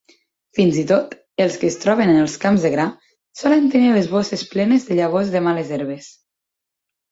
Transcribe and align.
Fins 0.59 0.77
i 0.83 0.85
tot 0.91 1.11
els 1.45 1.57
que 1.63 1.69
es 1.73 1.77
troben 1.83 2.13
en 2.13 2.21
els 2.21 2.39
camps 2.47 2.65
de 2.69 2.73
gra 2.77 2.87
solen 3.43 3.69
tenir 3.77 3.93
les 3.99 4.11
bosses 4.15 4.47
plenes 4.57 4.91
de 4.91 5.01
llavors 5.03 5.33
de 5.37 5.45
males 5.51 5.73
herbes. 5.79 6.11